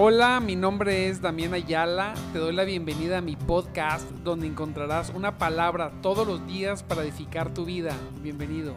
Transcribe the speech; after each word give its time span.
Hola, 0.00 0.38
mi 0.38 0.54
nombre 0.54 1.08
es 1.08 1.20
Damián 1.20 1.54
Ayala. 1.54 2.14
Te 2.32 2.38
doy 2.38 2.54
la 2.54 2.62
bienvenida 2.62 3.18
a 3.18 3.20
mi 3.20 3.34
podcast 3.34 4.08
donde 4.22 4.46
encontrarás 4.46 5.10
una 5.10 5.38
palabra 5.38 5.90
todos 6.02 6.24
los 6.24 6.46
días 6.46 6.84
para 6.84 7.02
edificar 7.02 7.52
tu 7.52 7.64
vida. 7.64 7.90
Bienvenido. 8.22 8.74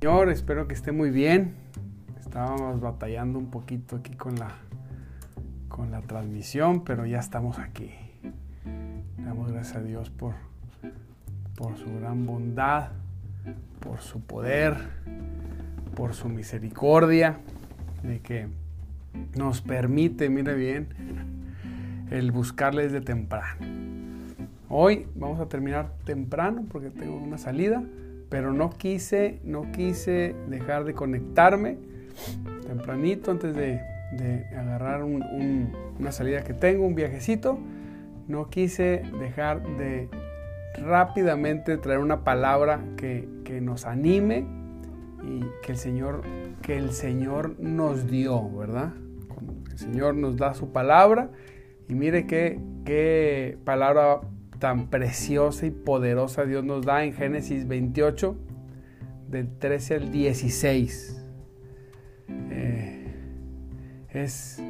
Señor, 0.00 0.30
espero 0.30 0.66
que 0.66 0.72
esté 0.72 0.92
muy 0.92 1.10
bien. 1.10 1.54
Estábamos 2.18 2.80
batallando 2.80 3.38
un 3.38 3.50
poquito 3.50 3.96
aquí 3.96 4.14
con 4.14 4.36
la 4.36 4.56
con 5.68 5.90
la 5.90 6.00
transmisión, 6.00 6.82
pero 6.82 7.04
ya 7.04 7.18
estamos 7.18 7.58
aquí. 7.58 7.90
Damos 9.18 9.52
gracias 9.52 9.76
a 9.76 9.82
Dios 9.82 10.08
por 10.08 10.32
por 11.54 11.76
su 11.76 11.94
gran 11.94 12.24
bondad 12.24 12.92
por 13.80 14.00
su 14.00 14.20
poder, 14.20 14.76
por 15.94 16.14
su 16.14 16.28
misericordia, 16.28 17.38
de 18.02 18.20
que 18.20 18.48
nos 19.36 19.60
permite, 19.60 20.28
mire 20.28 20.54
bien, 20.54 20.88
el 22.10 22.32
buscarles 22.32 22.92
de 22.92 23.00
temprano. 23.00 23.66
Hoy 24.68 25.06
vamos 25.14 25.40
a 25.40 25.48
terminar 25.48 25.92
temprano 26.04 26.64
porque 26.70 26.90
tengo 26.90 27.16
una 27.16 27.38
salida, 27.38 27.82
pero 28.28 28.52
no 28.52 28.70
quise, 28.70 29.40
no 29.44 29.72
quise 29.72 30.34
dejar 30.48 30.84
de 30.84 30.94
conectarme 30.94 31.78
tempranito 32.66 33.30
antes 33.30 33.54
de, 33.54 33.80
agarrar 34.56 35.04
una 35.04 36.12
salida 36.12 36.44
que 36.44 36.54
tengo, 36.54 36.86
un 36.86 36.94
viajecito. 36.94 37.58
No 38.26 38.50
quise 38.50 39.02
dejar 39.18 39.62
de 39.78 40.08
rápidamente 40.76 41.76
traer 41.78 41.98
una 41.98 42.24
palabra 42.24 42.84
que, 42.96 43.36
nos 43.62 43.86
anime 43.86 44.46
y 45.24 45.40
que 45.62 45.72
el 45.72 45.78
Señor, 45.78 46.22
que 46.62 46.76
el 46.76 46.92
Señor 46.92 47.58
nos 47.58 48.08
dio, 48.08 48.48
¿verdad? 48.50 48.92
El 49.70 49.78
Señor 49.78 50.14
nos 50.14 50.36
da 50.36 50.54
su 50.54 50.70
palabra 50.70 51.30
y 51.88 51.94
mire 51.94 52.26
qué, 52.26 52.60
qué 52.84 53.58
palabra 53.64 54.20
tan 54.58 54.88
preciosa 54.88 55.66
y 55.66 55.70
poderosa 55.70 56.44
Dios 56.44 56.64
nos 56.64 56.84
da 56.84 57.04
en 57.04 57.12
Génesis 57.12 57.66
28, 57.66 58.36
del 59.28 59.48
13 59.58 59.94
al 59.94 60.12
16. 60.12 61.24
Eh, 62.50 63.06
es, 64.10 64.62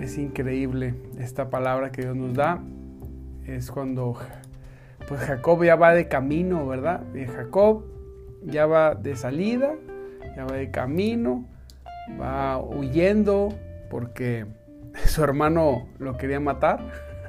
es 0.00 0.18
increíble 0.18 0.94
esta 1.18 1.50
palabra 1.50 1.92
que 1.92 2.02
Dios 2.02 2.16
nos 2.16 2.34
da. 2.34 2.62
Es 3.46 3.70
cuando 3.70 4.16
pues 5.08 5.22
Jacob 5.22 5.64
ya 5.64 5.74
va 5.74 5.94
de 5.94 6.06
camino, 6.06 6.66
¿verdad? 6.66 7.02
Jacob 7.34 7.82
ya 8.44 8.66
va 8.66 8.94
de 8.94 9.16
salida, 9.16 9.74
ya 10.36 10.44
va 10.44 10.56
de 10.56 10.70
camino, 10.70 11.46
va 12.20 12.58
huyendo 12.58 13.48
porque 13.88 14.44
su 15.06 15.24
hermano 15.24 15.88
lo 15.98 16.18
quería 16.18 16.40
matar. 16.40 16.80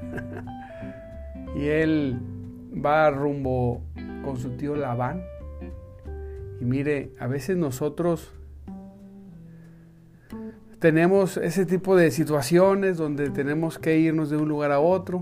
y 1.55 1.67
él 1.67 2.19
va 2.73 3.09
rumbo 3.11 3.81
con 4.25 4.35
su 4.37 4.57
tío 4.57 4.75
Labán. 4.75 5.23
Y 6.59 6.65
mire, 6.65 7.13
a 7.17 7.27
veces 7.27 7.55
nosotros 7.55 8.33
tenemos 10.79 11.37
ese 11.37 11.65
tipo 11.65 11.95
de 11.95 12.11
situaciones 12.11 12.97
donde 12.97 13.29
tenemos 13.29 13.79
que 13.79 13.97
irnos 13.97 14.29
de 14.29 14.35
un 14.35 14.49
lugar 14.49 14.73
a 14.73 14.81
otro, 14.81 15.21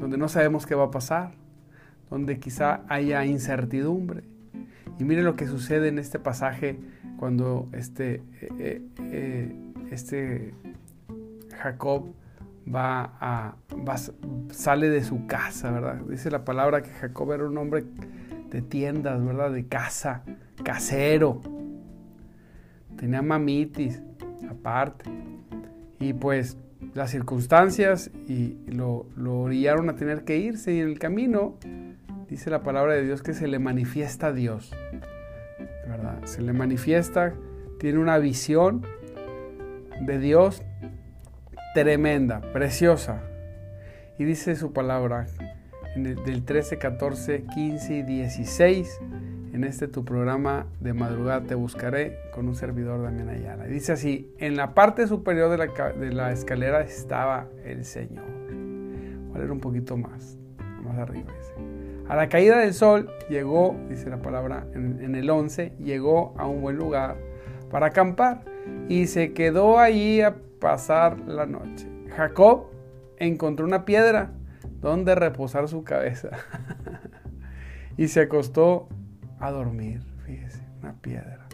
donde 0.00 0.16
no 0.16 0.28
sabemos 0.28 0.64
qué 0.64 0.74
va 0.74 0.84
a 0.84 0.90
pasar 0.90 1.43
donde 2.14 2.38
quizá 2.38 2.82
haya 2.86 3.24
incertidumbre. 3.24 4.22
Y 5.00 5.04
mire 5.04 5.24
lo 5.24 5.34
que 5.34 5.48
sucede 5.48 5.88
en 5.88 5.98
este 5.98 6.20
pasaje 6.20 6.78
cuando 7.16 7.68
este, 7.72 8.22
eh, 8.40 8.48
eh, 8.60 8.82
eh, 9.00 9.72
este 9.90 10.54
Jacob 11.58 12.14
va 12.72 13.16
a, 13.20 13.56
sale 14.52 14.90
de 14.90 15.02
su 15.02 15.26
casa, 15.26 15.72
¿verdad? 15.72 16.02
Dice 16.08 16.30
la 16.30 16.44
palabra 16.44 16.82
que 16.82 16.90
Jacob 16.90 17.32
era 17.32 17.48
un 17.48 17.58
hombre 17.58 17.84
de 18.48 18.62
tiendas, 18.62 19.20
¿verdad? 19.24 19.50
De 19.50 19.66
casa, 19.66 20.22
casero. 20.62 21.40
Tenía 22.96 23.22
mamitis 23.22 24.00
aparte. 24.48 25.10
Y 25.98 26.12
pues 26.12 26.58
las 26.94 27.10
circunstancias 27.10 28.12
y 28.28 28.56
lo, 28.68 29.06
lo 29.16 29.40
orillaron 29.40 29.90
a 29.90 29.96
tener 29.96 30.22
que 30.22 30.38
irse 30.38 30.74
y 30.74 30.78
en 30.78 30.90
el 30.90 31.00
camino 31.00 31.58
dice 32.28 32.50
la 32.50 32.62
palabra 32.62 32.94
de 32.94 33.04
Dios 33.04 33.22
que 33.22 33.34
se 33.34 33.48
le 33.48 33.58
manifiesta 33.58 34.28
a 34.28 34.32
Dios. 34.32 34.72
¿Verdad? 35.86 36.24
Se 36.24 36.42
le 36.42 36.52
manifiesta, 36.52 37.34
tiene 37.78 37.98
una 37.98 38.18
visión 38.18 38.86
de 40.00 40.18
Dios 40.18 40.62
tremenda, 41.74 42.40
preciosa. 42.52 43.22
Y 44.18 44.24
dice 44.24 44.56
su 44.56 44.72
palabra 44.72 45.26
en 45.96 46.06
el, 46.06 46.24
del 46.24 46.44
13, 46.44 46.78
14, 46.78 47.44
15 47.54 47.94
y 47.94 48.02
16 48.02 49.00
en 49.54 49.62
este 49.62 49.86
tu 49.86 50.04
programa 50.04 50.66
de 50.80 50.94
madrugada 50.94 51.44
te 51.44 51.54
buscaré 51.54 52.18
con 52.34 52.48
un 52.48 52.56
servidor 52.56 53.00
Damián 53.02 53.28
Ayala. 53.28 53.66
Dice 53.66 53.92
así, 53.92 54.34
en 54.38 54.56
la 54.56 54.74
parte 54.74 55.06
superior 55.06 55.48
de 55.48 56.12
la, 56.12 56.32
escalera 56.32 56.80
estaba 56.80 57.46
el 57.64 57.84
Señor. 57.84 58.24
Voy 59.32 59.42
un 59.42 59.60
poquito 59.60 59.96
más, 59.96 60.36
más 60.82 60.98
arriba. 60.98 61.30
A 62.08 62.16
la 62.16 62.28
caída 62.28 62.58
del 62.58 62.74
sol 62.74 63.10
llegó, 63.30 63.74
dice 63.88 64.10
la 64.10 64.20
palabra 64.20 64.66
en, 64.74 65.14
el 65.14 65.30
11, 65.30 65.72
llegó 65.78 66.34
a 66.36 66.46
un 66.46 66.60
buen 66.60 66.76
lugar 66.76 67.16
para 67.70 67.86
acampar 67.86 68.44
y 68.88 69.06
se 69.06 69.32
quedó 69.32 69.78
allí 69.78 70.20
a 70.20 70.36
pasar 70.60 71.18
la 71.20 71.46
noche. 71.46 71.88
Jacob 72.14 72.66
encontró 73.16 73.64
una 73.64 73.86
piedra 73.86 74.32
donde 74.82 75.14
reposar 75.14 75.66
su 75.68 75.82
cabeza 75.82 76.28
y 77.96 78.08
se 78.08 78.20
acostó 78.20 78.88
a 79.40 79.50
dormir, 79.50 80.02
fíjese, 80.26 80.62
una 80.82 80.92
piedra. 81.00 81.46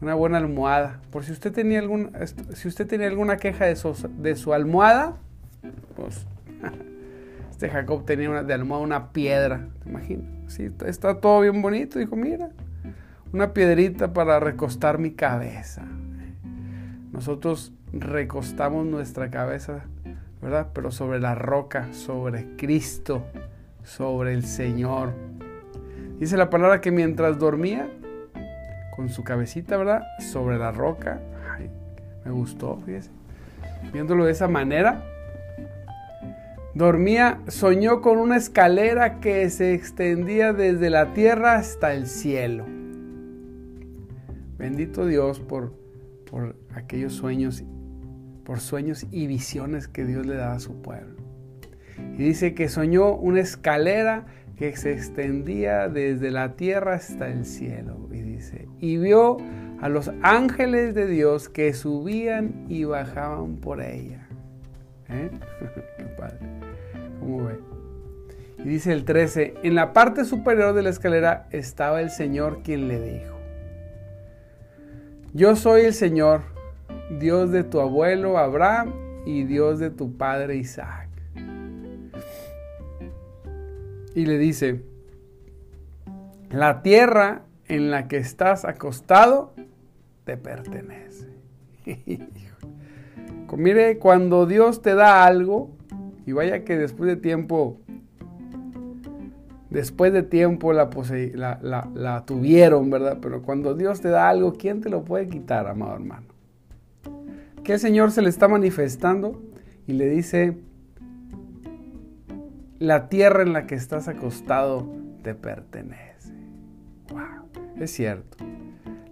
Una 0.00 0.14
buena 0.14 0.38
almohada. 0.38 1.00
Por 1.12 1.24
si 1.24 1.32
usted 1.32 1.52
tenía, 1.52 1.78
algún, 1.78 2.10
si 2.54 2.66
usted 2.66 2.86
tenía 2.86 3.06
alguna 3.06 3.36
queja 3.36 3.66
de 3.66 3.76
su, 3.76 3.94
de 4.18 4.34
su 4.34 4.52
almohada, 4.52 5.16
pues 5.94 6.26
Este 7.60 7.68
Jacob 7.68 8.06
tenía 8.06 8.30
una, 8.30 8.42
de 8.42 8.54
almohada 8.54 8.82
una 8.82 9.12
piedra, 9.12 9.68
¿te 9.82 9.90
imaginas? 9.90 10.24
Sí, 10.46 10.70
está 10.86 11.20
todo 11.20 11.42
bien 11.42 11.60
bonito. 11.60 11.98
Dijo, 11.98 12.16
mira, 12.16 12.48
una 13.34 13.52
piedrita 13.52 14.14
para 14.14 14.40
recostar 14.40 14.98
mi 14.98 15.10
cabeza. 15.10 15.82
Nosotros 17.12 17.74
recostamos 17.92 18.86
nuestra 18.86 19.28
cabeza, 19.30 19.82
¿verdad? 20.40 20.68
Pero 20.72 20.90
sobre 20.90 21.20
la 21.20 21.34
roca, 21.34 21.92
sobre 21.92 22.56
Cristo, 22.56 23.26
sobre 23.82 24.32
el 24.32 24.46
Señor. 24.46 25.12
Dice 26.18 26.38
la 26.38 26.48
palabra 26.48 26.80
que 26.80 26.90
mientras 26.90 27.38
dormía, 27.38 27.90
con 28.96 29.10
su 29.10 29.22
cabecita, 29.22 29.76
¿verdad? 29.76 30.04
Sobre 30.32 30.56
la 30.56 30.72
roca. 30.72 31.20
Ay, 31.54 31.68
me 32.24 32.30
gustó, 32.30 32.80
fíjese. 32.86 33.10
Viéndolo 33.92 34.24
de 34.24 34.32
esa 34.32 34.48
manera, 34.48 35.04
Dormía, 36.74 37.40
soñó 37.48 38.00
con 38.00 38.18
una 38.18 38.36
escalera 38.36 39.18
que 39.18 39.50
se 39.50 39.74
extendía 39.74 40.52
desde 40.52 40.88
la 40.88 41.12
tierra 41.12 41.56
hasta 41.56 41.92
el 41.94 42.06
cielo. 42.06 42.64
Bendito 44.56 45.04
Dios 45.06 45.40
por, 45.40 45.72
por 46.30 46.54
aquellos 46.74 47.14
sueños, 47.14 47.64
por 48.44 48.60
sueños 48.60 49.04
y 49.10 49.26
visiones 49.26 49.88
que 49.88 50.04
Dios 50.04 50.26
le 50.26 50.36
da 50.36 50.52
a 50.52 50.60
su 50.60 50.80
pueblo. 50.80 51.16
Y 52.14 52.22
dice 52.22 52.54
que 52.54 52.68
soñó 52.68 53.14
una 53.14 53.40
escalera 53.40 54.26
que 54.56 54.76
se 54.76 54.92
extendía 54.92 55.88
desde 55.88 56.30
la 56.30 56.54
tierra 56.54 56.94
hasta 56.94 57.28
el 57.28 57.46
cielo. 57.46 58.08
Y 58.12 58.20
dice, 58.20 58.68
y 58.78 58.98
vio 58.98 59.38
a 59.80 59.88
los 59.88 60.12
ángeles 60.22 60.94
de 60.94 61.06
Dios 61.06 61.48
que 61.48 61.72
subían 61.72 62.66
y 62.68 62.84
bajaban 62.84 63.56
por 63.56 63.82
ella. 63.82 64.28
¿Eh? 65.08 65.30
Padre. 66.18 66.59
¿Cómo 67.20 67.44
ve? 67.44 67.60
Y 68.58 68.64
dice 68.64 68.92
el 68.92 69.04
13, 69.04 69.54
en 69.62 69.74
la 69.74 69.92
parte 69.92 70.24
superior 70.24 70.74
de 70.74 70.82
la 70.82 70.90
escalera 70.90 71.46
estaba 71.50 72.00
el 72.00 72.10
Señor 72.10 72.62
quien 72.62 72.88
le 72.88 73.00
dijo, 73.00 73.36
yo 75.32 75.54
soy 75.54 75.82
el 75.82 75.94
Señor, 75.94 76.42
Dios 77.18 77.52
de 77.52 77.62
tu 77.62 77.80
abuelo 77.80 78.36
Abraham 78.36 78.92
y 79.24 79.44
Dios 79.44 79.78
de 79.78 79.90
tu 79.90 80.16
padre 80.16 80.56
Isaac. 80.56 81.08
Y 84.14 84.26
le 84.26 84.38
dice, 84.38 84.82
la 86.50 86.82
tierra 86.82 87.42
en 87.68 87.92
la 87.92 88.08
que 88.08 88.16
estás 88.16 88.64
acostado 88.64 89.54
te 90.24 90.36
pertenece. 90.36 91.28
Mire, 93.56 93.98
cuando 93.98 94.46
Dios 94.46 94.80
te 94.82 94.94
da 94.94 95.24
algo, 95.24 95.70
y 96.26 96.32
vaya 96.32 96.64
que 96.64 96.76
después 96.76 97.08
de 97.08 97.16
tiempo 97.16 97.78
después 99.70 100.12
de 100.12 100.22
tiempo 100.22 100.72
la, 100.72 100.90
la, 101.62 102.24
tuvieron, 102.26 102.90
¿verdad? 102.90 103.18
Pero 103.22 103.42
cuando 103.42 103.74
Dios 103.74 104.00
te 104.00 104.08
da 104.08 104.28
algo, 104.28 104.54
¿quién 104.54 104.80
te 104.80 104.90
lo 104.90 105.04
puede 105.04 105.28
quitar, 105.28 105.66
amado 105.68 105.94
hermano? 105.94 106.26
Que 107.62 107.74
el 107.74 107.78
Señor 107.78 108.10
se 108.10 108.20
le 108.20 108.28
está 108.28 108.48
manifestando 108.48 109.40
y 109.86 109.92
le 109.92 110.08
dice, 110.08 110.58
la 112.78 113.08
tierra 113.08 113.42
en 113.42 113.52
la 113.52 113.66
que 113.66 113.76
estás 113.76 114.08
acostado 114.08 114.88
te 115.22 115.34
pertenece. 115.34 116.34
Wow, 117.10 117.48
es 117.78 117.92
cierto. 117.92 118.38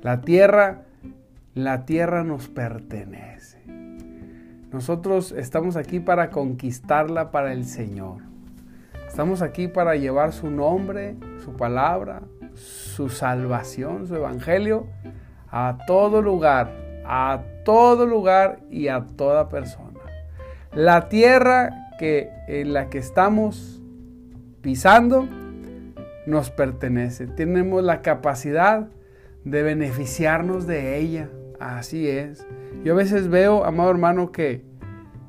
La 0.02 0.22
tierra, 0.22 0.86
la 1.54 1.84
tierra 1.84 2.24
nos 2.24 2.48
pertenece. 2.48 3.57
Nosotros 4.72 5.32
estamos 5.32 5.76
aquí 5.76 6.00
para 6.00 6.30
conquistarla 6.30 7.30
para 7.30 7.52
el 7.52 7.64
Señor. 7.64 8.22
Estamos 9.06 9.42
aquí 9.42 9.68
para 9.68 9.96
llevar 9.96 10.32
su 10.32 10.50
nombre, 10.50 11.16
su 11.42 11.56
palabra, 11.56 12.22
su 12.54 13.08
salvación, 13.08 14.06
su 14.06 14.14
evangelio 14.14 14.86
a 15.50 15.78
todo 15.86 16.20
lugar, 16.22 16.72
a 17.04 17.42
todo 17.64 18.06
lugar 18.06 18.60
y 18.70 18.88
a 18.88 19.06
toda 19.16 19.48
persona. 19.48 20.00
La 20.72 21.08
tierra 21.08 21.70
que 21.98 22.30
en 22.46 22.72
la 22.74 22.90
que 22.90 22.98
estamos 22.98 23.82
pisando 24.60 25.26
nos 26.26 26.50
pertenece. 26.50 27.26
Tenemos 27.26 27.82
la 27.82 28.02
capacidad 28.02 28.88
de 29.44 29.62
beneficiarnos 29.62 30.66
de 30.66 30.98
ella. 30.98 31.28
Así 31.60 32.08
es. 32.08 32.46
Yo 32.84 32.94
a 32.94 32.96
veces 32.96 33.28
veo, 33.28 33.64
amado 33.64 33.90
hermano, 33.90 34.32
que, 34.32 34.64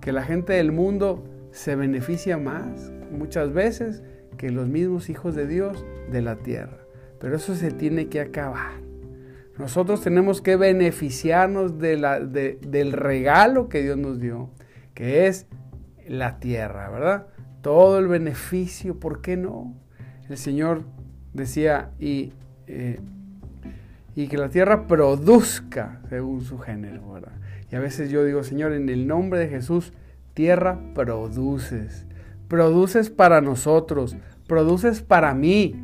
que 0.02 0.12
la 0.12 0.24
gente 0.24 0.54
del 0.54 0.72
mundo 0.72 1.24
se 1.52 1.76
beneficia 1.76 2.38
más 2.38 2.92
muchas 3.12 3.52
veces 3.54 4.04
que 4.38 4.52
los 4.52 4.68
mismos 4.70 5.10
hijos 5.10 5.36
de 5.36 5.48
Dios 5.48 5.86
de 6.12 6.22
la 6.22 6.38
tierra. 6.38 6.78
Pero 7.20 7.36
eso 7.36 7.56
se 7.56 7.72
tiene 7.72 8.08
que 8.08 8.22
acabar. 8.22 8.80
Nosotros 9.58 10.02
tenemos 10.02 10.42
que 10.42 10.56
beneficiarnos 10.56 11.80
de 11.80 11.98
la, 11.98 12.22
del 12.22 12.94
regalo 12.94 13.68
que 13.68 13.84
Dios 13.84 13.98
nos 13.98 14.22
dio, 14.22 14.52
que 14.94 15.28
es 15.28 15.48
la 16.08 16.40
tierra, 16.40 16.90
¿verdad? 16.90 17.28
Todo 17.62 18.00
el 18.00 18.08
beneficio, 18.08 19.00
¿por 19.00 19.22
qué 19.22 19.36
no? 19.36 19.75
El 20.30 20.38
Señor 20.38 20.84
decía, 21.34 21.92
y, 22.00 22.32
eh, 22.68 23.02
y 24.16 24.28
que 24.28 24.38
la 24.38 24.50
tierra 24.50 24.88
produzca 24.88 26.02
según 26.10 26.42
su 26.42 26.58
género, 26.60 27.14
¿verdad? 27.14 27.34
Y 27.72 27.76
a 27.76 27.80
veces 27.80 28.10
yo 28.10 28.24
digo, 28.24 28.44
Señor, 28.44 28.74
en 28.74 28.90
el 28.90 29.08
nombre 29.08 29.40
de 29.40 29.48
Jesús, 29.48 29.94
tierra 30.34 30.80
produces 30.94 32.06
produces 32.50 33.10
para 33.10 33.40
nosotros, 33.40 34.18
produces 34.48 35.02
para 35.02 35.34
mí. 35.34 35.76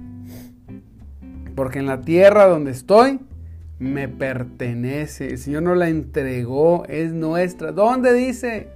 Porque 1.55 1.79
en 1.79 1.85
la 1.85 2.01
tierra 2.01 2.47
donde 2.47 2.71
estoy, 2.71 3.21
me 3.79 4.09
pertenece. 4.09 5.29
El 5.29 5.37
Señor 5.37 5.63
nos 5.63 5.77
la 5.77 5.87
entregó, 5.87 6.83
es 6.89 7.13
nuestra. 7.13 7.71
¿Dónde 7.71 8.13
dice? 8.13 8.69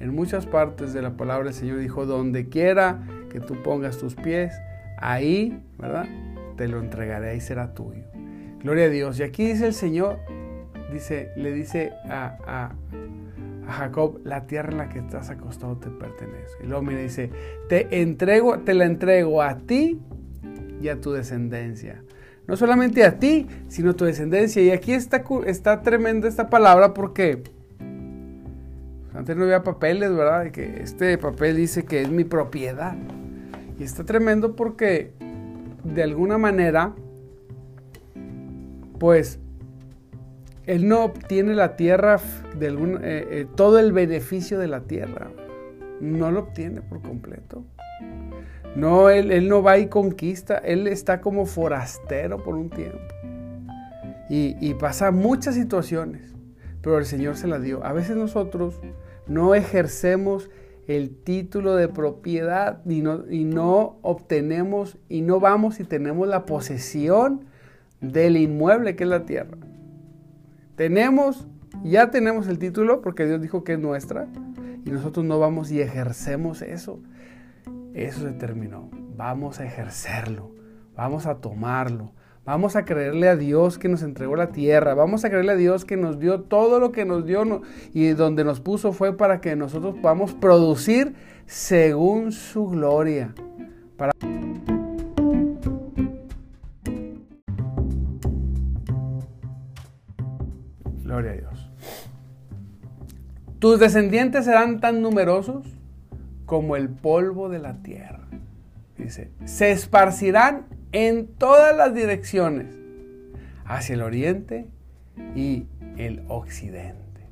En 0.00 0.12
muchas 0.12 0.46
partes 0.46 0.92
de 0.92 1.02
la 1.02 1.16
palabra 1.16 1.50
el 1.50 1.54
Señor 1.54 1.78
dijo, 1.78 2.06
donde 2.06 2.48
quiera 2.48 3.06
que 3.30 3.38
tú 3.38 3.62
pongas 3.62 3.98
tus 3.98 4.16
pies, 4.16 4.54
ahí, 4.98 5.62
¿verdad? 5.78 6.06
Te 6.56 6.66
lo 6.66 6.80
entregaré 6.80 7.36
y 7.36 7.40
será 7.40 7.74
tuyo. 7.74 8.13
Gloria 8.64 8.86
a 8.86 8.88
Dios. 8.88 9.20
Y 9.20 9.22
aquí 9.22 9.46
dice 9.46 9.66
el 9.66 9.74
Señor, 9.74 10.18
dice, 10.90 11.30
le 11.36 11.52
dice 11.52 11.92
a, 12.08 12.36
a 12.46 13.72
Jacob, 13.72 14.20
la 14.24 14.46
tierra 14.46 14.72
en 14.72 14.78
la 14.78 14.88
que 14.88 14.98
estás 14.98 15.30
acostado 15.30 15.76
te 15.76 15.90
pertenece. 15.90 16.56
Y 16.62 16.66
luego 16.66 16.82
me 16.82 16.96
dice, 16.96 17.30
te 17.68 18.00
entrego, 18.00 18.58
te 18.60 18.74
la 18.74 18.86
entrego 18.86 19.42
a 19.42 19.58
ti 19.58 20.00
y 20.80 20.88
a 20.88 21.00
tu 21.00 21.12
descendencia. 21.12 22.02
No 22.46 22.56
solamente 22.56 23.04
a 23.04 23.18
ti, 23.18 23.46
sino 23.68 23.90
a 23.90 23.94
tu 23.94 24.06
descendencia. 24.06 24.62
Y 24.62 24.70
aquí 24.70 24.92
está, 24.92 25.22
está 25.46 25.82
tremenda 25.82 26.26
esta 26.26 26.48
palabra 26.48 26.94
porque 26.94 27.42
antes 29.14 29.36
no 29.36 29.44
había 29.44 29.62
papeles, 29.62 30.10
¿verdad? 30.10 30.50
que 30.50 30.82
este 30.82 31.16
papel 31.18 31.56
dice 31.56 31.84
que 31.84 32.02
es 32.02 32.10
mi 32.10 32.24
propiedad. 32.24 32.96
Y 33.78 33.84
está 33.84 34.04
tremendo 34.04 34.56
porque 34.56 35.12
de 35.84 36.02
alguna 36.02 36.38
manera, 36.38 36.94
pues 39.04 39.38
él 40.64 40.88
no 40.88 41.04
obtiene 41.04 41.54
la 41.54 41.76
tierra, 41.76 42.18
de 42.58 42.68
eh, 42.68 42.72
eh, 43.02 43.46
todo 43.54 43.78
el 43.78 43.92
beneficio 43.92 44.58
de 44.58 44.66
la 44.66 44.80
tierra. 44.84 45.30
No 46.00 46.30
lo 46.30 46.40
obtiene 46.40 46.80
por 46.80 47.02
completo. 47.02 47.66
No, 48.74 49.10
él, 49.10 49.46
no 49.46 49.62
va 49.62 49.76
y 49.76 49.88
conquista. 49.88 50.56
Él 50.56 50.86
está 50.86 51.20
como 51.20 51.44
forastero 51.44 52.42
por 52.42 52.54
un 52.54 52.70
tiempo. 52.70 52.98
Y, 54.30 54.72
pasa 54.72 55.10
muchas 55.10 55.54
situaciones. 55.54 56.32
Pero 56.80 56.96
el 56.96 57.04
Señor 57.04 57.36
se 57.36 57.46
la 57.46 57.58
dio. 57.58 57.84
A 57.84 57.92
veces 57.92 58.16
nosotros 58.16 58.80
no 59.26 59.54
ejercemos 59.54 60.48
el 60.86 61.10
título 61.10 61.76
de 61.76 61.88
propiedad 61.88 62.80
y 62.86 63.02
no 63.02 63.98
obtenemos 64.00 64.96
y 65.10 65.20
no 65.20 65.40
vamos 65.40 65.78
y 65.78 65.84
tenemos 65.84 66.26
la 66.26 66.46
posesión 66.46 67.52
del 68.12 68.36
inmueble 68.36 68.96
que 68.96 69.04
es 69.04 69.10
la 69.10 69.24
tierra. 69.24 69.56
Tenemos, 70.76 71.46
ya 71.82 72.10
tenemos 72.10 72.48
el 72.48 72.58
título 72.58 73.00
porque 73.00 73.26
Dios 73.26 73.40
dijo 73.40 73.64
que 73.64 73.74
es 73.74 73.78
nuestra 73.78 74.26
y 74.84 74.90
nosotros 74.90 75.24
no 75.24 75.38
vamos 75.38 75.70
y 75.70 75.80
ejercemos 75.80 76.62
eso. 76.62 77.00
Eso 77.94 78.22
se 78.22 78.32
terminó. 78.32 78.90
Vamos 79.16 79.60
a 79.60 79.64
ejercerlo, 79.64 80.50
vamos 80.96 81.26
a 81.26 81.36
tomarlo, 81.36 82.12
vamos 82.44 82.74
a 82.74 82.84
creerle 82.84 83.28
a 83.28 83.36
Dios 83.36 83.78
que 83.78 83.88
nos 83.88 84.02
entregó 84.02 84.34
la 84.34 84.48
tierra, 84.48 84.94
vamos 84.94 85.24
a 85.24 85.30
creerle 85.30 85.52
a 85.52 85.56
Dios 85.56 85.84
que 85.84 85.96
nos 85.96 86.18
dio 86.18 86.40
todo 86.40 86.80
lo 86.80 86.90
que 86.90 87.04
nos 87.04 87.24
dio 87.24 87.62
y 87.92 88.08
donde 88.08 88.42
nos 88.42 88.60
puso 88.60 88.92
fue 88.92 89.16
para 89.16 89.40
que 89.40 89.54
nosotros 89.54 89.94
podamos 90.02 90.34
producir 90.34 91.14
según 91.46 92.32
su 92.32 92.66
gloria. 92.66 93.32
Para 93.96 94.10
Gloria 101.14 101.30
a 101.30 101.34
Dios. 101.34 101.70
Tus 103.60 103.78
descendientes 103.78 104.46
serán 104.46 104.80
tan 104.80 105.00
numerosos 105.00 105.64
como 106.44 106.74
el 106.74 106.88
polvo 106.88 107.48
de 107.48 107.60
la 107.60 107.84
tierra. 107.84 108.26
Dice, 108.98 109.30
se 109.44 109.70
esparcirán 109.70 110.66
en 110.90 111.28
todas 111.28 111.76
las 111.76 111.94
direcciones, 111.94 112.74
hacia 113.64 113.94
el 113.94 114.02
oriente 114.02 114.66
y 115.36 115.68
el 115.96 116.24
occidente, 116.26 117.28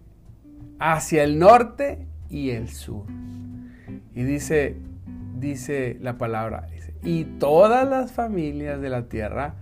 hacia 0.79 1.25
el 1.25 1.41
norte 1.41 2.07
y 2.31 2.51
el 2.51 2.69
sur. 2.69 3.07
Y 4.15 4.23
dice, 4.23 4.77
dice 5.41 5.99
la 6.01 6.19
palabra, 6.19 6.69
y 7.03 7.25
todas 7.25 7.89
las 7.89 8.12
familias 8.12 8.81
de 8.81 8.91
la 8.91 9.09
tierra 9.09 9.57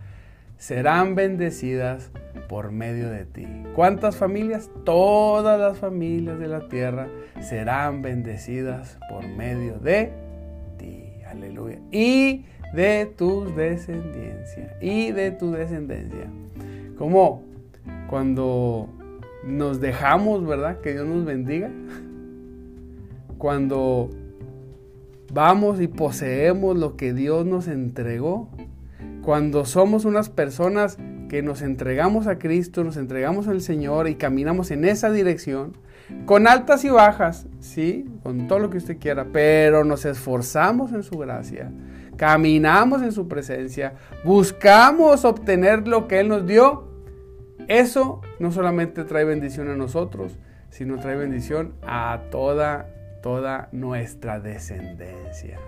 serán 0.59 1.15
bendecidas 1.15 2.11
por 2.49 2.73
medio 2.73 3.11
de 3.11 3.25
ti. 3.25 3.47
¿Cuántas 3.75 4.17
familias? 4.17 4.71
Todas 4.85 5.59
las 5.59 5.79
familias 5.79 6.39
de 6.39 6.49
la 6.49 6.69
tierra 6.69 7.09
serán 7.41 8.03
bendecidas 8.03 8.99
por 9.09 9.27
medio 9.27 9.79
de 9.79 10.13
ti. 10.79 11.05
Aleluya. 11.29 11.79
Y 11.91 12.45
de 12.75 13.07
tus 13.17 13.55
descendencia. 13.55 14.77
Y 14.81 15.13
de 15.13 15.31
tu 15.31 15.53
descendencia. 15.53 16.31
Como 16.99 17.43
cuando 18.09 18.89
nos 19.45 19.81
dejamos, 19.81 20.47
¿verdad? 20.47 20.81
Que 20.81 20.93
Dios 20.93 21.07
nos 21.07 21.25
bendiga. 21.25 21.71
Cuando 23.39 24.11
vamos 25.33 25.81
y 25.81 25.87
poseemos 25.87 26.77
lo 26.77 26.97
que 26.97 27.15
Dios 27.15 27.47
nos 27.47 27.69
entregó. 27.69 28.49
Cuando 29.23 29.65
somos 29.65 30.05
unas 30.05 30.29
personas 30.29 30.99
que 31.31 31.43
nos 31.43 31.63
entregamos 31.63 32.27
a 32.27 32.41
Cristo, 32.41 32.83
nos 32.83 32.97
entregamos 32.97 33.47
al 33.47 33.61
Señor 33.61 34.09
y 34.09 34.17
caminamos 34.17 34.73
en 34.73 34.85
esa 34.85 35.13
dirección, 35.13 35.77
con 36.27 36.49
altas 36.49 36.85
y 36.85 36.91
bajas, 36.91 37.47
sí, 37.61 38.05
con 38.25 38.49
todo 38.49 38.59
lo 38.59 38.69
que 38.69 38.79
usted 38.79 38.99
quiera, 38.99 39.29
pero 39.33 39.85
nos 39.85 40.05
esforzamos 40.05 40.93
en 40.93 41.05
su 41.05 41.17
gracia, 41.19 41.71
caminamos 42.17 43.03
en 43.03 43.13
su 43.13 43.29
presencia, 43.29 43.95
buscamos 44.25 45.25
obtener 45.25 45.87
lo 45.87 46.09
que 46.09 46.19
Él 46.19 46.27
nos 46.27 46.49
dio, 46.49 46.89
eso 47.69 48.23
no 48.41 48.51
solamente 48.51 49.05
trae 49.05 49.25
bendición 49.25 49.69
a 49.69 49.77
nosotros, 49.77 50.37
sino 50.69 50.99
trae 50.99 51.15
bendición 51.15 51.75
a 51.87 52.23
toda, 52.33 52.89
toda 53.23 53.69
nuestra 53.71 54.41
descendencia, 54.41 55.61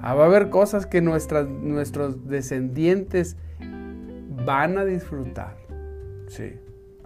ah, 0.00 0.14
va 0.14 0.22
a 0.22 0.26
haber 0.26 0.48
cosas 0.48 0.86
que 0.86 1.00
nuestras, 1.00 1.48
nuestros 1.48 2.28
descendientes 2.28 3.36
van 4.44 4.78
a 4.78 4.84
disfrutar. 4.84 5.56
Sí, 6.28 6.54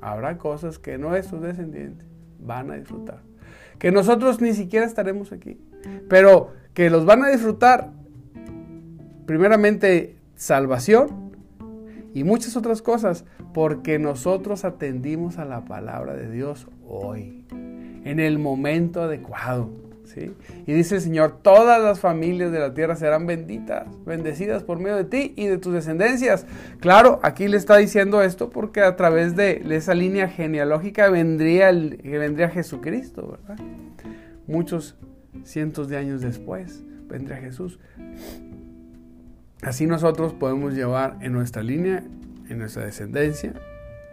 habrá 0.00 0.38
cosas 0.38 0.78
que 0.78 0.98
nuestros 0.98 1.42
descendientes 1.42 2.06
van 2.38 2.70
a 2.70 2.76
disfrutar. 2.76 3.22
Que 3.78 3.92
nosotros 3.92 4.40
ni 4.40 4.54
siquiera 4.54 4.86
estaremos 4.86 5.32
aquí. 5.32 5.60
Pero 6.08 6.52
que 6.74 6.90
los 6.90 7.04
van 7.04 7.24
a 7.24 7.28
disfrutar 7.28 7.92
primeramente 9.26 10.16
salvación 10.34 11.32
y 12.14 12.24
muchas 12.24 12.56
otras 12.56 12.82
cosas, 12.82 13.24
porque 13.52 13.98
nosotros 13.98 14.64
atendimos 14.64 15.38
a 15.38 15.44
la 15.44 15.64
palabra 15.64 16.14
de 16.14 16.30
Dios 16.30 16.66
hoy, 16.86 17.44
en 17.50 18.20
el 18.20 18.38
momento 18.38 19.02
adecuado. 19.02 19.87
Y 20.16 20.72
dice 20.72 20.96
el 20.96 21.00
Señor, 21.00 21.38
todas 21.42 21.82
las 21.82 22.00
familias 22.00 22.52
de 22.52 22.58
la 22.58 22.74
tierra 22.74 22.96
serán 22.96 23.26
benditas, 23.26 23.86
bendecidas 24.04 24.62
por 24.62 24.78
medio 24.78 24.96
de 24.96 25.04
ti 25.04 25.34
y 25.36 25.46
de 25.46 25.58
tus 25.58 25.72
descendencias. 25.72 26.46
Claro, 26.80 27.20
aquí 27.22 27.48
le 27.48 27.56
está 27.56 27.76
diciendo 27.76 28.22
esto 28.22 28.50
porque 28.50 28.80
a 28.80 28.96
través 28.96 29.36
de 29.36 29.62
esa 29.70 29.94
línea 29.94 30.28
genealógica 30.28 31.10
vendría, 31.10 31.70
vendría 31.70 32.48
Jesucristo, 32.48 33.38
¿verdad? 33.38 33.64
Muchos 34.46 34.96
cientos 35.44 35.88
de 35.88 35.96
años 35.96 36.20
después 36.20 36.82
vendría 37.08 37.36
Jesús. 37.38 37.78
Así 39.62 39.86
nosotros 39.86 40.32
podemos 40.34 40.74
llevar 40.74 41.18
en 41.20 41.32
nuestra 41.32 41.62
línea, 41.62 42.04
en 42.48 42.58
nuestra 42.58 42.84
descendencia, 42.84 43.54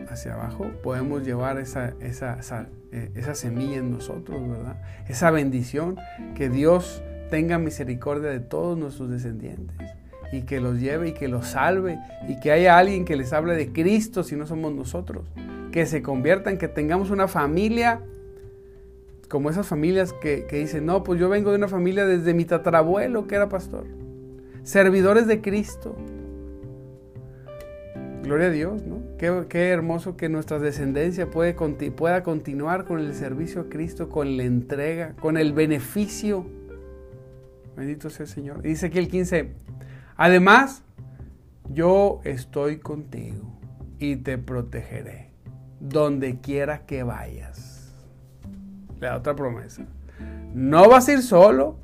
hacia 0.09 0.33
abajo, 0.33 0.71
podemos 0.83 1.23
llevar 1.23 1.59
esa, 1.59 1.93
esa, 1.99 2.67
eh, 2.91 3.11
esa, 3.15 3.35
semilla 3.35 3.77
en 3.77 3.91
nosotros, 3.91 4.47
¿verdad? 4.47 4.81
Esa 5.07 5.31
bendición, 5.31 5.97
que 6.35 6.49
Dios 6.49 7.03
tenga 7.29 7.57
misericordia 7.57 8.29
de 8.29 8.39
todos 8.39 8.77
nuestros 8.77 9.09
descendientes 9.09 9.75
y 10.31 10.43
que 10.43 10.59
los 10.59 10.79
lleve 10.79 11.09
y 11.09 11.13
que 11.13 11.27
los 11.27 11.47
salve 11.47 11.99
y 12.27 12.39
que 12.39 12.51
haya 12.51 12.77
alguien 12.77 13.05
que 13.05 13.15
les 13.15 13.33
hable 13.33 13.55
de 13.55 13.71
Cristo 13.71 14.23
si 14.23 14.35
no 14.35 14.45
somos 14.45 14.73
nosotros, 14.73 15.25
que 15.71 15.85
se 15.85 16.01
conviertan, 16.01 16.57
que 16.57 16.67
tengamos 16.67 17.09
una 17.09 17.27
familia 17.27 18.01
como 19.29 19.49
esas 19.49 19.65
familias 19.65 20.13
que, 20.13 20.45
que 20.45 20.59
dicen, 20.59 20.85
no, 20.85 21.03
pues 21.03 21.19
yo 21.19 21.29
vengo 21.29 21.49
de 21.49 21.57
una 21.57 21.67
familia 21.67 22.05
desde 22.05 22.33
mi 22.33 22.45
tatarabuelo 22.45 23.25
que 23.27 23.35
era 23.35 23.49
pastor 23.49 23.85
servidores 24.65 25.27
de 25.27 25.41
Cristo. 25.41 25.95
Gloria 28.23 28.47
a 28.47 28.49
Dios, 28.49 28.83
¿no? 28.83 28.97
Qué, 29.17 29.69
hermoso 29.69 30.17
que 30.17 30.27
nuestra 30.27 30.59
descendencia 30.59 31.29
pueda 31.29 31.55
continuar 31.55 32.83
con 32.83 32.99
el 32.99 33.13
servicio 33.13 33.61
a 33.61 33.69
Cristo, 33.69 34.09
con 34.09 34.35
la 34.35 34.43
entrega, 34.43 35.13
con 35.21 35.37
el 35.37 35.53
beneficio. 35.53 36.45
Bendito 37.77 38.09
sea 38.09 38.25
el 38.25 38.29
Señor. 38.29 38.61
dice 38.61 38.87
aquí 38.87 38.99
el 38.99 39.07
15, 39.07 39.53
además, 40.17 40.83
yo 41.69 42.19
estoy 42.25 42.79
contigo 42.79 43.57
y 43.99 44.17
te 44.17 44.37
protegeré 44.37 45.31
donde 45.79 46.41
quiera 46.41 46.85
que 46.85 47.03
vayas. 47.03 47.93
La 48.99 49.15
otra 49.15 49.33
promesa. 49.33 49.85
No 50.53 50.89
vas 50.89 51.07
a 51.07 51.13
ir 51.13 51.21
solo, 51.21 51.77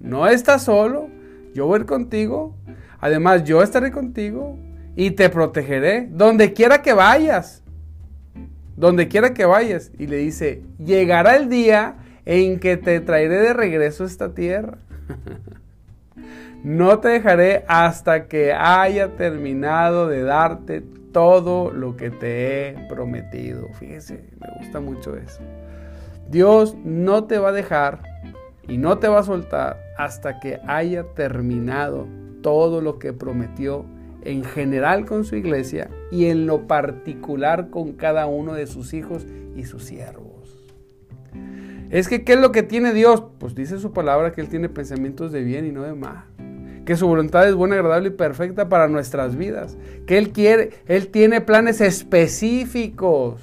no 0.00 0.26
estás 0.26 0.64
solo, 0.64 1.08
yo 1.54 1.66
voy 1.66 1.84
contigo, 1.84 2.56
además 2.98 3.44
yo 3.44 3.62
estaré 3.62 3.92
contigo 3.92 4.58
y 4.96 5.12
te 5.12 5.28
protegeré 5.30 6.08
donde 6.10 6.52
quiera 6.52 6.82
que 6.82 6.92
vayas, 6.92 7.62
donde 8.76 9.08
quiera 9.08 9.34
que 9.34 9.44
vayas. 9.44 9.90
Y 9.98 10.06
le 10.06 10.16
dice, 10.16 10.62
llegará 10.78 11.36
el 11.36 11.48
día 11.48 11.96
en 12.24 12.60
que 12.60 12.76
te 12.76 13.00
traeré 13.00 13.38
de 13.38 13.52
regreso 13.52 14.04
a 14.04 14.06
esta 14.06 14.34
tierra. 14.34 14.78
no 16.64 16.98
te 17.00 17.08
dejaré 17.08 17.64
hasta 17.68 18.26
que 18.28 18.52
haya 18.52 19.16
terminado 19.16 20.08
de 20.08 20.22
darte 20.22 20.82
todo 21.12 21.70
lo 21.70 21.96
que 21.96 22.10
te 22.10 22.68
he 22.68 22.88
prometido. 22.88 23.68
Fíjese, 23.78 24.24
me 24.40 24.48
gusta 24.58 24.80
mucho 24.80 25.16
eso. 25.16 25.40
Dios 26.30 26.76
no 26.84 27.24
te 27.24 27.38
va 27.38 27.50
a 27.50 27.52
dejar 27.52 28.00
y 28.66 28.78
no 28.78 28.98
te 28.98 29.08
va 29.08 29.20
a 29.20 29.24
soltar 29.24 29.78
hasta 29.98 30.40
que 30.40 30.60
haya 30.66 31.04
terminado 31.14 32.06
todo 32.42 32.80
lo 32.80 32.98
que 32.98 33.12
prometió 33.12 33.84
en 34.24 34.44
general 34.44 35.04
con 35.04 35.24
su 35.24 35.36
iglesia 35.36 35.90
y 36.10 36.26
en 36.26 36.46
lo 36.46 36.66
particular 36.66 37.70
con 37.70 37.92
cada 37.92 38.26
uno 38.26 38.54
de 38.54 38.66
sus 38.66 38.94
hijos 38.94 39.26
y 39.56 39.64
sus 39.64 39.84
siervos. 39.84 40.32
Es 41.90 42.08
que, 42.08 42.24
¿qué 42.24 42.32
es 42.32 42.40
lo 42.40 42.52
que 42.52 42.62
tiene 42.62 42.94
Dios? 42.94 43.22
Pues 43.38 43.54
dice 43.54 43.78
su 43.78 43.92
palabra 43.92 44.32
que 44.32 44.40
Él 44.40 44.48
tiene 44.48 44.70
pensamientos 44.70 45.30
de 45.30 45.42
bien 45.42 45.66
y 45.66 45.72
no 45.72 45.82
de 45.82 45.92
mal. 45.92 46.24
Que 46.86 46.96
su 46.96 47.06
voluntad 47.06 47.46
es 47.46 47.54
buena, 47.54 47.74
agradable 47.74 48.08
y 48.08 48.12
perfecta 48.12 48.68
para 48.68 48.88
nuestras 48.88 49.36
vidas. 49.36 49.76
Que 50.06 50.16
Él 50.16 50.30
quiere, 50.30 50.70
Él 50.86 51.08
tiene 51.08 51.42
planes 51.42 51.82
específicos. 51.82 53.42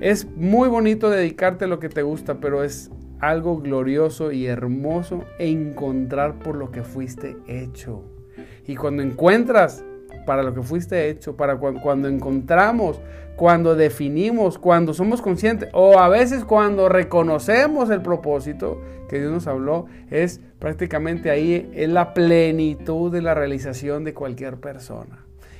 Es 0.00 0.26
muy 0.34 0.68
bonito 0.68 1.08
dedicarte 1.08 1.66
a 1.66 1.68
lo 1.68 1.78
que 1.78 1.88
te 1.88 2.02
gusta, 2.02 2.40
pero 2.40 2.64
es 2.64 2.90
algo 3.20 3.58
glorioso 3.60 4.32
y 4.32 4.46
hermoso 4.46 5.24
encontrar 5.38 6.38
por 6.40 6.56
lo 6.56 6.70
que 6.70 6.82
fuiste 6.82 7.36
hecho. 7.46 8.02
Y 8.70 8.76
cuando 8.76 9.02
encuentras 9.02 9.84
para 10.24 10.44
lo 10.44 10.54
que 10.54 10.62
fuiste 10.62 11.08
hecho, 11.08 11.36
para 11.36 11.56
cuando, 11.56 12.06
encontramos, 12.06 13.00
cuando 13.34 13.74
definimos, 13.74 14.58
cuando 14.58 14.94
somos 14.94 15.20
conscientes 15.20 15.70
o 15.72 15.98
a 15.98 16.08
veces 16.08 16.44
cuando 16.44 16.88
reconocemos 16.88 17.90
el 17.90 18.00
propósito 18.00 18.80
que 19.08 19.18
Dios 19.18 19.32
nos 19.32 19.48
habló, 19.48 19.86
es 20.08 20.40
prácticamente 20.60 21.30
ahí 21.30 21.68
es 21.74 21.88
la 21.88 22.14
plenitud 22.14 23.10
de 23.10 23.22
la 23.22 23.34
realización 23.34 24.04
de 24.04 24.14
cualquier 24.14 24.58
persona. 24.58 25.18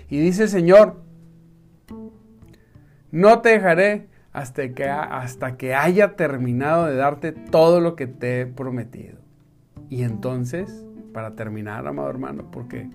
Y 0.08 0.20
dice 0.20 0.44
el 0.44 0.48
Señor, 0.48 1.02
no 3.10 3.40
te 3.40 3.48
dejaré 3.48 4.06
hasta 4.32 4.68
que, 4.68 4.88
hasta 4.88 5.56
que 5.56 5.74
haya 5.74 6.14
terminado 6.14 6.86
de 6.86 6.94
darte 6.94 7.32
todo 7.32 7.80
lo 7.80 7.96
que 7.96 8.06
te 8.06 8.42
he 8.42 8.46
prometido. 8.46 9.18
Y 9.88 10.04
entonces, 10.04 10.84
para 11.12 11.34
terminar, 11.34 11.86
amado 11.86 12.08
hermano, 12.08 12.50
porque 12.50 12.88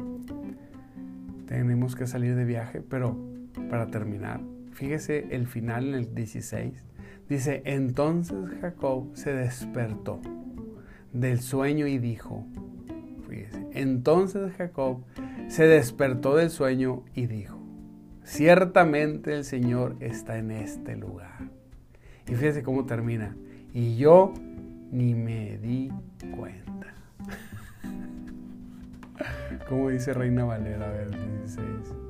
tenemos 1.47 1.95
que 1.95 2.07
salir 2.07 2.35
de 2.35 2.45
viaje, 2.45 2.81
pero 2.81 3.17
para 3.69 3.87
terminar, 3.87 4.41
fíjese 4.71 5.27
el 5.31 5.47
final 5.47 5.89
en 5.89 5.95
el 5.95 6.15
16. 6.15 6.73
Dice, 7.29 7.61
entonces 7.65 8.37
Jacob 8.61 9.09
se 9.13 9.33
despertó 9.33 10.19
del 11.13 11.39
sueño 11.39 11.87
y 11.87 11.97
dijo, 11.97 12.45
fíjese, 13.27 13.67
entonces 13.73 14.53
Jacob 14.53 15.03
se 15.47 15.65
despertó 15.65 16.35
del 16.35 16.49
sueño 16.49 17.03
y 17.13 17.27
dijo, 17.27 17.65
Ciertamente 18.25 19.35
el 19.35 19.43
Señor 19.43 19.97
está 19.99 20.39
en 20.39 20.49
este 20.49 20.95
lugar. 20.95 21.51
Y 22.27 22.33
fíjese 22.33 22.63
cómo 22.63 22.85
termina. 22.85 23.37
Y 23.71 23.97
yo 23.97 24.33
ni 24.91 25.13
me 25.13 25.59
di 25.59 25.91
cuenta. 26.35 26.64
Como 29.67 29.89
dice 29.89 30.13
Reina 30.13 30.43
Valera, 30.45 30.89
ver, 30.89 31.11
16. 31.11 31.65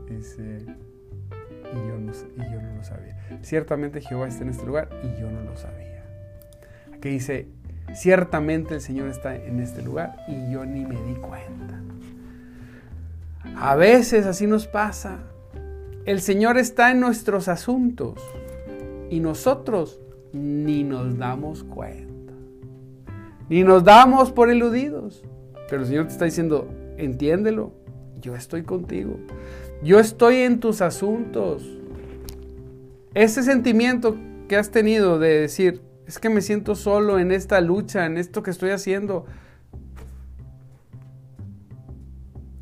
Dice, 0.10 0.66
y 1.74 1.88
yo, 1.88 1.98
no, 2.00 2.12
y 2.12 2.52
yo 2.52 2.62
no 2.62 2.76
lo 2.76 2.84
sabía. 2.84 3.18
Ciertamente 3.42 4.02
Jehová 4.02 4.28
está 4.28 4.44
en 4.44 4.50
este 4.50 4.66
lugar 4.66 4.90
y 5.04 5.20
yo 5.20 5.30
no 5.32 5.42
lo 5.42 5.56
sabía. 5.56 6.04
Aquí 6.94 7.10
dice, 7.10 7.48
ciertamente 7.94 8.76
el 8.76 8.82
Señor 8.82 9.10
está 9.10 9.36
en 9.36 9.60
este 9.60 9.82
lugar 9.82 10.16
y 10.28 10.52
yo 10.52 10.66
ni 10.66 10.86
me 10.86 11.02
di 11.02 11.16
cuenta. 11.16 11.82
A 13.56 13.76
veces 13.76 14.26
así 14.26 14.48
nos 14.48 14.68
pasa. 14.68 15.20
El 16.06 16.22
Señor 16.22 16.58
está 16.58 16.92
en 16.92 17.00
nuestros 17.00 17.48
asuntos 17.48 18.20
y 19.10 19.20
nosotros 19.20 20.00
ni 20.34 20.84
nos 20.84 21.18
damos 21.18 21.64
cuenta. 21.64 22.34
Ni 23.50 23.64
nos 23.64 23.84
damos 23.84 24.32
por 24.32 24.50
eludidos. 24.50 25.24
Pero 25.70 25.82
el 25.82 25.88
Señor 25.88 26.06
te 26.06 26.14
está 26.14 26.26
diciendo, 26.26 26.68
entiéndelo, 26.98 27.74
yo 28.22 28.36
estoy 28.36 28.64
contigo. 28.64 29.20
Yo 29.84 30.00
estoy 30.00 30.38
en 30.38 30.60
tus 30.60 30.82
asuntos. 30.82 31.64
Ese 33.14 33.44
sentimiento 33.44 34.18
que 34.48 34.58
has 34.58 34.72
tenido 34.72 35.20
de 35.20 35.42
decir, 35.42 35.82
es 36.08 36.20
que 36.20 36.30
me 36.30 36.42
siento 36.42 36.76
solo 36.76 37.20
en 37.20 37.32
esta 37.32 37.62
lucha, 37.62 38.06
en 38.06 38.18
esto 38.18 38.44
que 38.44 38.52
estoy 38.52 38.72
haciendo. 38.72 39.26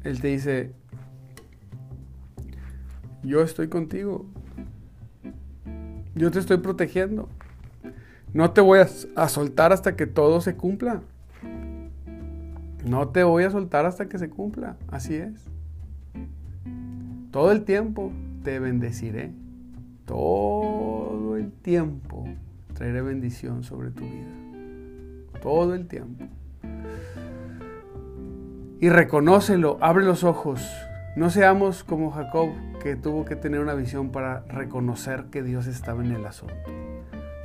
Él 0.03 0.19
te 0.21 0.27
dice, 0.27 0.71
yo 3.23 3.41
estoy 3.41 3.67
contigo. 3.69 4.25
Yo 6.15 6.29
te 6.29 6.39
estoy 6.39 6.57
protegiendo. 6.57 7.29
No 8.33 8.51
te 8.51 8.61
voy 8.61 8.79
a, 9.15 9.29
soltar 9.29 9.71
hasta 9.71 9.95
que 9.95 10.07
todo 10.07 10.41
se 10.41 10.55
cumpla. 10.55 11.01
No 12.85 13.07
te 13.09 13.23
voy 13.23 13.43
a 13.43 13.49
soltar 13.49 13.85
hasta 13.85 14.09
que 14.09 14.17
se 14.17 14.29
cumpla. 14.29 14.75
Así 14.89 15.15
es. 15.15 15.45
Todo 17.31 17.51
el 17.51 17.63
tiempo 17.63 18.11
te 18.43 18.59
bendeciré. 18.59 19.31
Todo 20.05 21.37
el 21.37 21.51
tiempo 21.51 22.27
traeré 22.73 23.01
bendición 23.01 23.63
sobre 23.63 23.91
tu 23.91 24.03
vida. 24.03 24.27
Todo 25.41 25.75
el 25.75 25.87
tiempo. 25.87 26.25
Y 28.79 28.89
reconócelo, 28.89 29.77
abre 29.79 30.03
los 30.03 30.25
ojos. 30.25 30.61
No 31.15 31.29
seamos 31.29 31.85
como 31.85 32.11
Jacob, 32.11 32.49
que 32.81 32.97
tuvo 32.97 33.23
que 33.23 33.37
tener 33.37 33.61
una 33.61 33.75
visión 33.75 34.11
para 34.11 34.41
reconocer 34.41 35.25
que 35.31 35.41
Dios 35.41 35.67
estaba 35.67 36.03
en 36.03 36.11
el 36.11 36.25
asunto. 36.25 36.53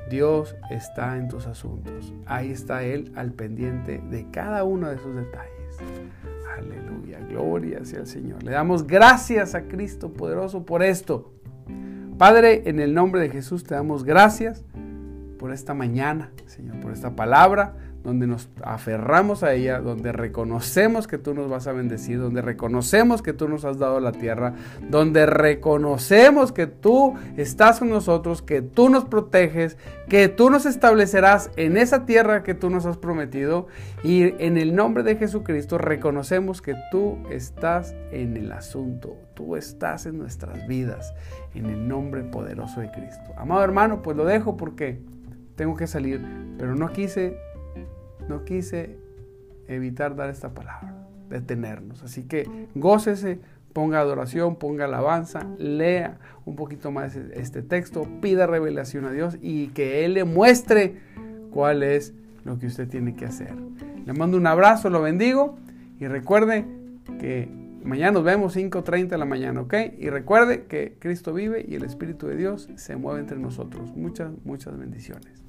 Dios 0.09 0.57
está 0.71 1.17
en 1.17 1.29
tus 1.29 1.47
asuntos. 1.47 2.13
Ahí 2.27 2.51
está 2.51 2.83
Él 2.83 3.13
al 3.15 3.33
pendiente 3.33 4.03
de 4.11 4.31
cada 4.31 4.65
uno 4.65 4.89
de 4.89 4.99
sus 4.99 5.15
detalles. 5.15 5.79
Aleluya. 6.57 7.21
Gloria 7.29 7.85
sea 7.85 8.01
el 8.01 8.07
Señor. 8.07 8.43
Le 8.43 8.53
damos 8.53 8.87
gracias 8.87 9.55
a 9.55 9.63
Cristo 9.63 10.13
poderoso 10.13 10.65
por 10.65 10.83
esto. 10.83 11.33
Padre, 12.17 12.63
en 12.67 12.81
el 12.81 12.95
nombre 12.95 13.21
de 13.21 13.31
Jesús 13.31 13.65
te 13.65 13.75
damos 13.75 14.03
gracias 14.03 14.65
por 15.39 15.53
esta 15.53 15.73
mañana, 15.73 16.33
Señor, 16.47 16.81
por 16.81 16.93
esta 16.93 17.15
palabra 17.15 17.75
donde 18.03 18.27
nos 18.27 18.49
aferramos 18.63 19.43
a 19.43 19.53
ella, 19.55 19.81
donde 19.81 20.13
reconocemos 20.13 21.07
que 21.07 21.19
tú 21.19 21.35
nos 21.35 21.49
vas 21.51 21.67
a 21.67 21.73
bendecir, 21.73 22.19
donde 22.19 22.43
reconocemos 22.43 23.23
que 23.23 23.33
tú 23.33 23.49
nos 23.49 23.65
has 23.65 23.79
dado 23.79 24.01
la 24.01 24.13
tierra, 24.13 24.55
donde 24.89 25.27
reconocemos 25.27 26.53
que 26.53 26.67
tú 26.67 27.15
estás 27.37 27.81
con 27.81 27.91
nosotros, 27.91 28.41
que 28.41 28.63
tú 28.63 28.89
nos 28.89 29.05
proteges, 29.05 29.77
que 30.09 30.29
tú 30.29 30.49
nos 30.51 30.65
establecerás 30.65 31.51
en 31.57 31.77
esa 31.77 32.07
tierra 32.07 32.43
que 32.43 32.55
tú 32.55 32.71
nos 32.71 32.87
has 32.87 32.97
prometido 32.97 33.67
y 34.03 34.35
en 34.43 34.57
el 34.57 34.75
nombre 34.75 35.03
de 35.03 35.17
Jesucristo 35.17 35.77
reconocemos 35.79 36.63
que 36.63 36.75
tú 36.91 37.19
estás 37.31 37.95
en 38.13 38.37
el 38.37 38.53
asunto, 38.53 39.17
tú 39.35 39.57
estás 39.57 40.07
en 40.07 40.19
nuestras 40.19 40.67
vidas, 40.67 41.15
en 41.55 41.67
el 41.67 41.89
nombre 41.89 42.23
poderoso 42.23 42.81
de 42.81 42.91
Cristo. 42.91 43.33
Amado 43.37 43.63
hermano, 43.63 44.03
pues 44.03 44.17
lo 44.17 44.25
dejo 44.25 44.57
porque 44.57 45.01
tengo 45.57 45.75
que 45.75 45.89
salir, 45.89 46.25
pero 46.57 46.77
no 46.77 46.93
quise 46.93 47.37
no 48.29 48.45
quise 48.45 48.97
evitar 49.67 50.17
dar 50.17 50.31
esta 50.31 50.55
palabra, 50.55 50.95
detenernos. 51.29 52.03
Así 52.03 52.25
que 52.25 52.49
gócese, 52.75 53.41
ponga 53.73 54.01
adoración, 54.01 54.57
ponga 54.57 54.87
alabanza, 54.87 55.47
lea 55.59 56.19
un 56.45 56.57
poquito 56.57 56.91
más 56.91 57.17
este 57.17 57.63
texto, 57.63 58.07
pida 58.21 58.47
revelación 58.47 59.05
a 59.05 59.13
Dios 59.13 59.39
y 59.41 59.69
que 59.69 60.05
Él 60.05 60.15
le 60.15 60.25
muestre 60.25 60.97
cuál 61.51 61.83
es 61.83 62.15
lo 62.45 62.59
que 62.59 62.67
usted 62.67 62.89
tiene 62.89 63.15
que 63.15 63.27
hacer. 63.27 63.55
Le 64.07 64.13
mando 64.13 64.37
un 64.37 64.47
abrazo, 64.47 64.91
lo 64.91 65.03
bendigo 65.03 65.57
y 66.01 66.07
recuerde 66.07 66.65
que 67.21 67.49
mañana 67.85 68.13
nos 68.13 68.25
vemos 68.25 68.57
5.30 68.57 69.09
de 69.09 69.19
la 69.19 69.25
mañana, 69.25 69.61
¿ok? 69.61 69.75
Y 69.99 70.09
recuerde 70.09 70.65
que 70.65 70.97
Cristo 70.99 71.33
vive 71.33 71.65
y 71.69 71.75
el 71.75 71.85
Espíritu 71.85 72.27
de 72.27 72.37
Dios 72.37 72.69
se 72.77 72.97
mueve 72.97 73.21
entre 73.21 73.39
nosotros. 73.39 73.95
Muchas, 73.97 74.33
muchas 74.45 74.79
bendiciones. 74.79 75.48